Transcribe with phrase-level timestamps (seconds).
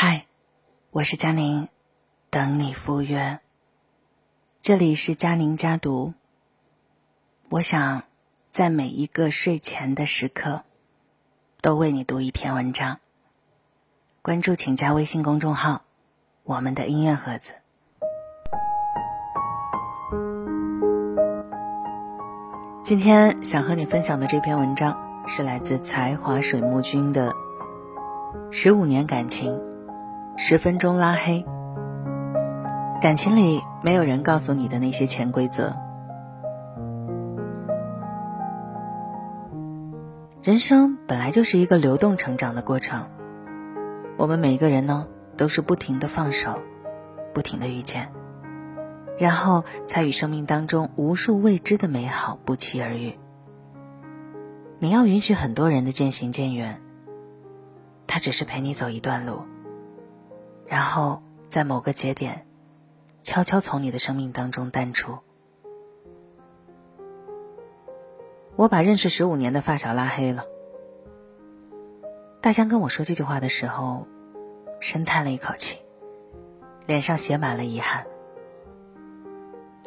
[0.00, 0.26] 嗨，
[0.92, 1.66] 我是佳宁，
[2.30, 3.40] 等你赴约。
[4.60, 6.14] 这里是佳宁家读。
[7.48, 8.04] 我想
[8.52, 10.62] 在每一个睡前的时刻，
[11.60, 13.00] 都为你读一篇文章。
[14.22, 15.82] 关注请加微信公众号
[16.46, 17.54] “我们的音乐盒子”。
[22.84, 24.96] 今天想和你分享的这篇文章
[25.26, 27.32] 是来自才华水木君的
[28.52, 29.58] 《十五年感情》。
[30.40, 31.44] 十分钟拉黑，
[33.02, 35.76] 感情里没有人告诉你的那些潜规则。
[40.40, 43.08] 人生本来就是一个流动成长的过程，
[44.16, 46.62] 我们每一个人呢，都是不停的放手，
[47.34, 48.12] 不停的遇见，
[49.18, 53.18] 然后才与生命当中无数未知的美好不期而遇。
[54.78, 56.80] 你要允许很多人的渐行渐远，
[58.06, 59.42] 他只是陪你走一段路。
[60.68, 62.46] 然后在某个节点，
[63.22, 65.18] 悄悄从你的生命当中淡出。
[68.54, 70.44] 我把认识十五年的发小拉黑了。
[72.40, 74.06] 大江跟我说这句话的时候，
[74.80, 75.78] 深叹了一口气，
[76.86, 78.06] 脸上写满了遗憾。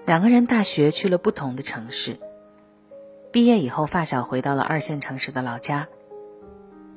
[0.05, 2.19] 两个人大学去了不同的城市，
[3.31, 5.87] 毕业以后，发小回到了二线城市的老家，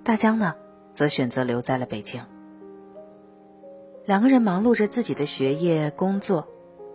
[0.02, 0.54] 大江呢，
[0.92, 2.24] 则选择留在了北京。
[4.06, 6.46] 两个人忙碌着自己的学业、工作，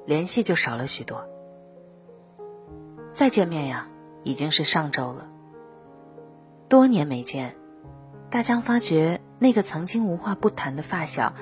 [0.05, 1.27] 联系就少了许多。
[3.11, 3.87] 再见面呀，
[4.23, 5.27] 已经是上周了。
[6.67, 7.55] 多年没见，
[8.29, 11.33] 大江发觉那个曾经无话不谈的发小，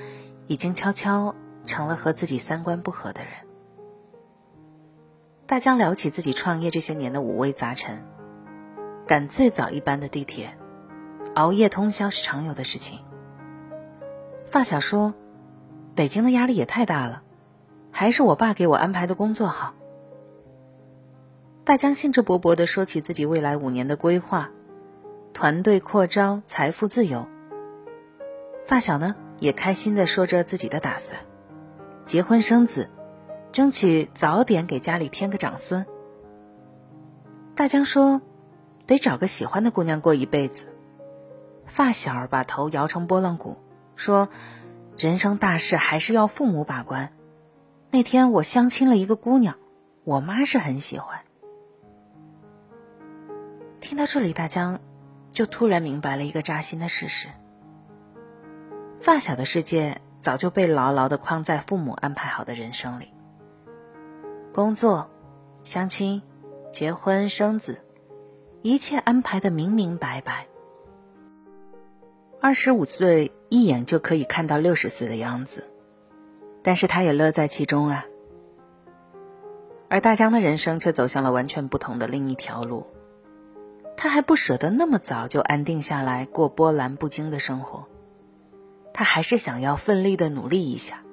[0.47, 3.31] 已经悄悄成了和自己三观不合的人。
[5.47, 8.05] 大江聊起自己创业这些年的五味杂陈，
[9.05, 10.57] 赶最早一班的地铁，
[11.35, 12.99] 熬夜通宵是常有的事情。
[14.49, 15.13] 发小说。
[15.97, 17.23] 北京的压力也太大了，
[17.89, 19.73] 还是我爸给我安排的工作好。
[21.65, 24.51] 大江兴致勃勃的说起自己未来五年的规划，
[25.33, 27.27] 团队扩招、财富自由。
[28.67, 31.19] 发小呢也开心的说着自己的打算，
[32.03, 32.91] 结婚生子，
[33.51, 35.83] 争取早点给家里添个长孙。
[37.55, 38.21] 大江说，
[38.85, 40.67] 得找个喜欢的姑娘过一辈子。
[41.65, 43.57] 发小把头摇成拨浪鼓，
[43.95, 44.29] 说。
[44.97, 47.13] 人生大事还是要父母把关。
[47.91, 49.55] 那天我相亲了一个姑娘，
[50.03, 51.19] 我妈是很喜欢。
[53.79, 54.79] 听到这里，大江
[55.31, 57.27] 就突然明白了一个扎心的事实：
[58.99, 63.13] 发小的世界早就被牢牢的框在父母安排好的人生里。
[64.51, 65.11] 工作、
[65.63, 66.23] 相亲、
[66.71, 67.85] 结婚、生子，
[68.63, 70.47] 一切安排的明明白白。
[72.41, 73.31] 二十五岁。
[73.49, 75.63] 一眼就可以看到六十岁的样子，
[76.61, 78.05] 但是他也乐在其中啊。
[79.87, 82.85] 而大江的人生却走向了完全不同的另一条路，
[83.95, 87.87] 他还不舍得那么早就安定下来过波澜不惊的生活，
[88.93, 91.05] 他还是想要奋力的努力一下。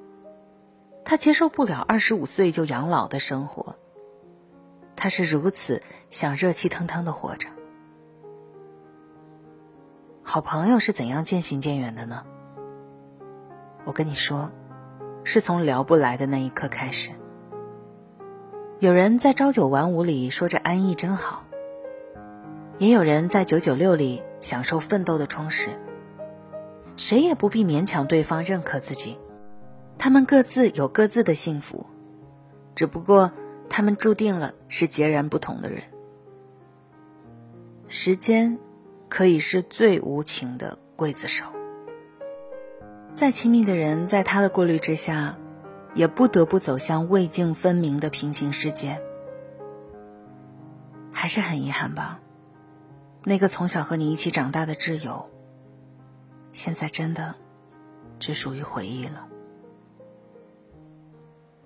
[1.05, 3.77] 他接受不了二十五岁就养老的生活，
[4.97, 5.81] 他是如此
[6.11, 7.49] 想热气腾腾的活着。
[10.27, 12.25] 好朋友是怎样渐行渐远的呢？
[13.85, 14.51] 我跟你说，
[15.23, 17.11] 是从聊不来的那一刻开始。
[18.81, 21.45] 有人在朝九晚五里说着安逸真好，
[22.79, 25.71] 也有人在九九六里享受奋斗的充实。
[26.97, 29.19] 谁也不必勉强对方认可自己，
[29.99, 31.87] 他们各自有各自的幸福，
[32.75, 33.31] 只不过
[33.69, 35.83] 他们注定了是截然不同的人。
[37.89, 38.59] 时间。
[39.09, 41.44] 可以是最无情的刽子手。
[43.15, 45.38] 再亲密的人，在他的过滤之下，
[45.94, 49.00] 也不得不走向未境分明的平行世界。
[51.12, 52.19] 还是很遗憾吧，
[53.22, 55.31] 那个从小和你一起长大的挚友，
[56.50, 57.37] 现在真的
[58.19, 59.29] 只属于回忆了。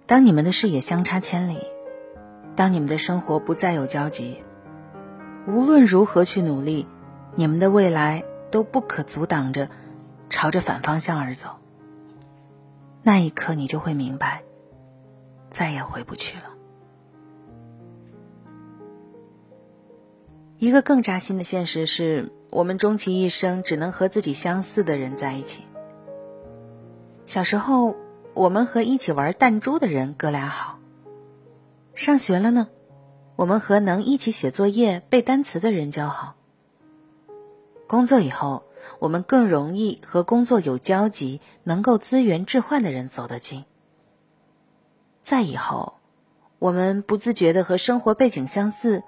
[0.06, 1.66] 当你们的视野相差千里，
[2.56, 4.42] 当你们的生活不再有交集，
[5.46, 6.86] 无论如何去努力。
[7.38, 9.70] 你们的未来都不可阻挡着
[10.28, 11.50] 朝着反方向而走。
[13.00, 14.42] 那一刻，你就会明白，
[15.48, 16.42] 再也回不去了。
[20.58, 25.62] 一个更扎心的现实是，我们终其一生只能和自己相似的人在一起。
[27.24, 27.94] 小时候，
[28.34, 30.80] 我们和一起玩弹珠的人哥俩好；
[31.94, 32.66] 上学了呢，
[33.36, 36.34] 我们和能一起写作业、背单词的人交好。
[37.88, 38.64] 工作以后，
[38.98, 43.64] 我们更容易和工作有交集、能够资源置换的人走得近。
[45.22, 45.94] 再以后，
[46.58, 49.02] 我们不自觉的和生活背景相似、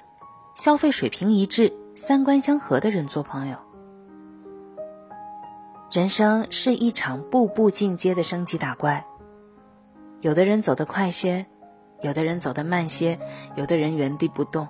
[0.54, 3.58] 消费水平一致、三观相合的人做朋友。
[5.92, 9.04] 人生是一场步步进阶的升级打怪，
[10.22, 11.44] 有的人走得快些，
[12.00, 13.18] 有的人走得慢些，
[13.56, 14.68] 有的人原地不动。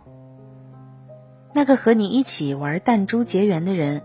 [1.53, 4.03] 那个和你一起玩弹珠结缘的人，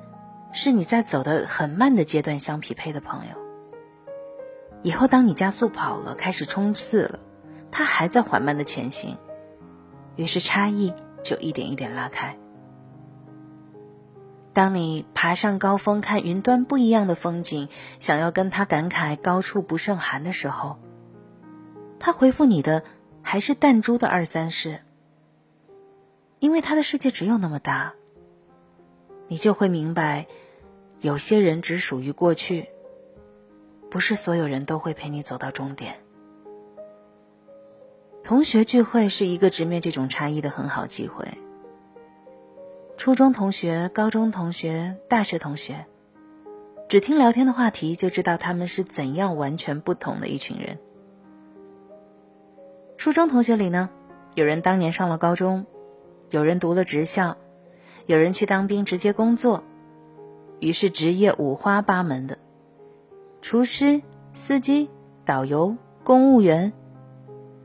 [0.52, 3.36] 是你在走的很慢的阶段相匹配的朋友。
[4.82, 7.20] 以后当你加速跑了，开始冲刺了，
[7.72, 9.18] 他还在缓慢的前行，
[10.16, 12.38] 于是差异就一点一点拉开。
[14.54, 20.78] 当你爬上高峰看云端不一样的风景，想要跟他感慨高处不胜寒的时候，
[22.00, 22.84] 他回复你的
[23.22, 24.80] 还是弹珠的二三事。
[26.40, 27.94] 因为他的世界只有那么大，
[29.28, 30.28] 你就会明白，
[31.00, 32.70] 有些人只属于过去，
[33.90, 35.96] 不是所有人都会陪你走到终点。
[38.24, 41.28] 同学聚会是一个直面这种差异的很好机会。
[42.98, 45.86] 初中同学、高中同学、大学同学，
[46.88, 50.80] 只听聊天的话题就知道他们是怎样完全不同的一群人。
[52.98, 53.90] 初中同学里呢，
[54.34, 55.66] 有人当年上了高中。
[56.32, 57.38] 有人读了职校，
[58.08, 59.64] 有人去当兵直接工作，
[60.60, 62.38] 于是职业五花八门的，
[63.42, 64.02] 厨师、
[64.34, 64.90] 司机、
[65.24, 66.74] 导游、公务员，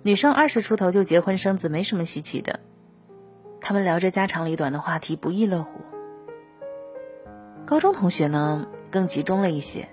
[0.02, 2.60] 女生二十出头就结婚生子没什么稀奇的，
[3.60, 5.80] 他们聊着家长里短的话题不亦乐乎。
[7.64, 9.88] 高中同学呢更集中了一些，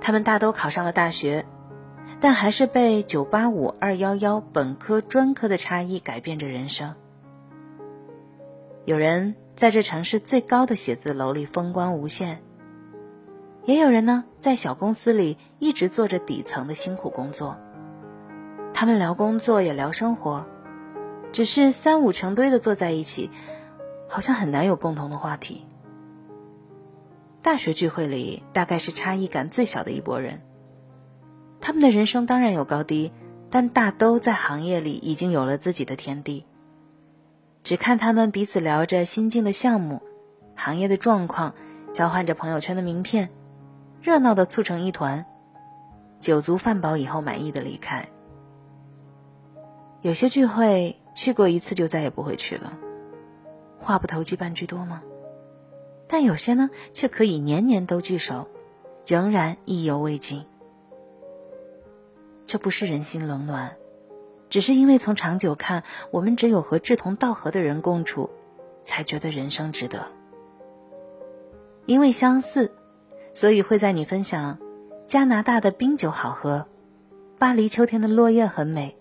[0.00, 1.44] 他们大都考上了大学，
[2.18, 6.94] 但还是被九八五、二幺幺、本科、专科的差异改变着人生。
[8.84, 12.42] 有人在这城市最高的写字楼里风光无限，
[13.64, 17.56] 也有人呢在小公司里一直做着底层的辛苦工作。
[18.74, 20.44] 他们聊工作也聊生活，
[21.30, 23.30] 只是三五成堆的坐在一起，
[24.08, 25.64] 好像很难有共同的话题。
[27.40, 30.40] 大学聚会里大概是差异感最小的一拨人，
[31.60, 33.12] 他们的人生当然有高低，
[33.48, 36.46] 但大都在行业里已经有了自己的天地。
[37.62, 40.02] 只看他们彼此聊着新进的项目、
[40.56, 41.54] 行业的状况，
[41.92, 43.30] 交换着朋友圈的名片，
[44.00, 45.24] 热闹的促成一团。
[46.18, 48.08] 酒足饭饱以后，满意的离开。
[50.00, 52.76] 有些聚会去过一次就再也不会去了，
[53.78, 55.02] 话不投机半句多吗？
[56.08, 58.48] 但有些呢，却可以年年都聚首，
[59.06, 60.44] 仍然意犹未尽。
[62.44, 63.76] 这不是人心冷暖。
[64.52, 68.28] 只是因为从长久看，我们只有和志同道合的人共处，
[68.84, 70.08] 才觉得人生值得。
[71.86, 72.70] 因为相似，
[73.32, 74.58] 所以会在你分享
[75.06, 76.66] 加拿大的冰酒好喝，
[77.38, 78.98] 巴黎秋天的落叶很美，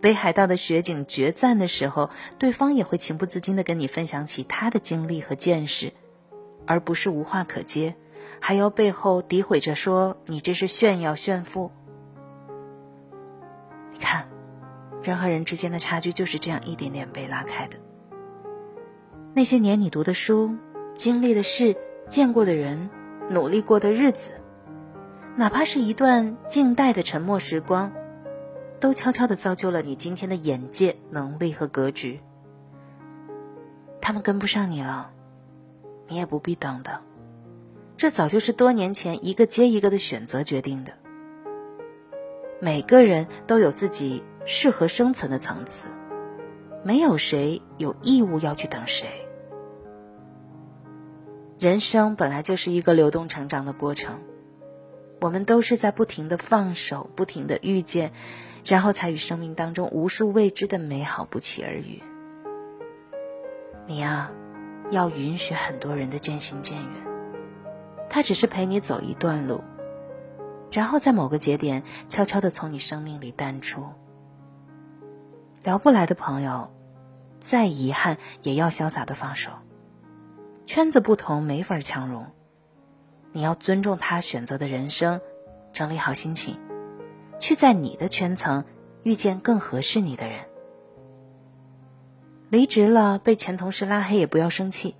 [0.00, 2.08] 北海道的雪景绝赞的时候，
[2.38, 5.92] 对方也会情不自禁的跟你分享起他的经历和见识，
[6.66, 7.94] 而不是无话可接，
[8.40, 11.70] 还要背后诋毁着说你这是炫耀炫富。
[13.92, 14.31] 你看。
[15.02, 17.76] 人和人之间的差距就是这样一点点被拉开的。
[19.34, 20.56] 那些年你读的书、
[20.94, 21.76] 经历的事、
[22.06, 22.90] 见过的人、
[23.28, 24.32] 努力过的日子，
[25.36, 27.92] 哪怕是一段静待的沉默时光，
[28.78, 32.20] 都悄悄的造就了你今天的眼界、能力和格局。
[34.00, 35.10] 他们跟不上你了，
[36.08, 37.00] 你也不必等的，
[37.96, 40.92] 这早就是多年前一个接一个的选择决定的。
[42.60, 44.22] 每个人都有自己。
[44.44, 45.88] 适合生存的层次，
[46.84, 49.08] 没有谁有义务要去等谁。
[51.58, 54.18] 人生本来就是一个流动成长的过程，
[55.20, 58.10] 我们都是在不停的放手，不停的遇见，
[58.64, 62.02] 然后才与生命当中无数未知的美好不期而遇。
[63.86, 64.32] 你呀，
[64.90, 66.92] 要允许很多人的渐行渐远，
[68.10, 69.62] 他只是陪你走一段路，
[70.72, 73.84] 然后在某个节点悄悄的从你生命里淡出。
[75.62, 76.72] 聊不来的朋友，
[77.40, 79.50] 再遗憾也要潇洒的放手。
[80.66, 82.26] 圈子不同，没法强融。
[83.30, 85.20] 你要尊重他选择的人生，
[85.72, 86.58] 整理好心情，
[87.38, 88.64] 去在你的圈层
[89.04, 90.40] 遇见更合适你的人。
[92.50, 94.96] 离职了，被前同事拉黑也不要生气，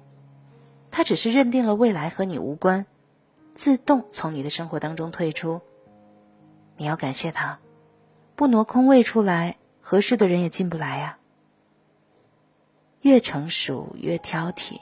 [0.90, 2.87] 他只是认定了未来和你无关，
[3.54, 5.61] 自动从你的生活当中退出。
[6.76, 7.59] 你要感谢他，
[8.37, 9.57] 不挪空位出来。
[9.82, 11.18] 合适的人也进不来呀。
[13.02, 14.78] 越成熟越挑剔，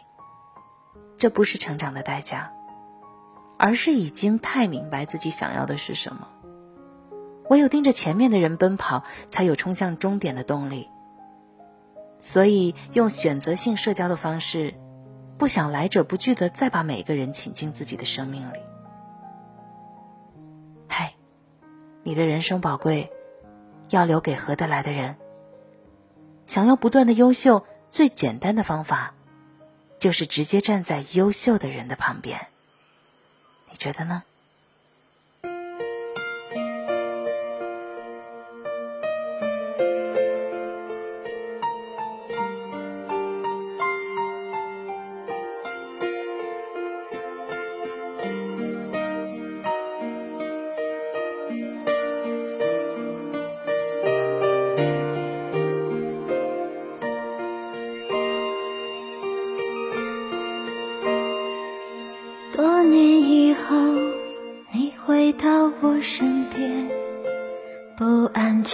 [1.16, 2.52] 这不是成长的代价，
[3.58, 6.28] 而是已经太明白自己想要的是什么。
[7.48, 10.88] 唯有盯着前面的人奔跑，才有冲向终点的动力。
[12.18, 14.74] 所以，用选择性社交的方式，
[15.38, 18.58] 不想来者不拒的再把每个人请进自己的生命里。
[20.86, 21.14] 嗨，
[22.02, 23.10] 你的人生宝贵，
[23.90, 25.16] 要留给合得来的人。
[26.46, 29.14] 想要不断的优秀，最简单的方法，
[29.98, 32.48] 就是直接站在优秀的人的旁边。
[33.70, 34.24] 你觉得呢？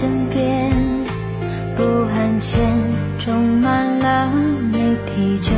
[0.00, 0.70] 身边，
[1.74, 2.60] 不安全
[3.18, 4.32] 充满了
[4.72, 5.50] 你疲倦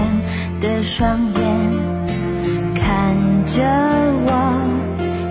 [0.63, 1.43] 的双眼，
[2.75, 3.63] 看着
[4.25, 4.33] 我，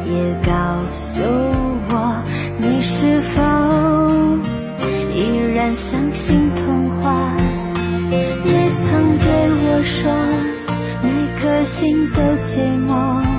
[0.06, 0.14] 也
[0.44, 0.54] 告
[0.94, 1.24] 诉
[1.90, 2.24] 我，
[2.60, 3.42] 你是否
[5.16, 7.34] 依然相信童话？
[8.12, 9.28] 也曾对
[9.66, 10.14] 我说，
[11.02, 11.10] 每
[11.42, 13.39] 颗心都寂寞。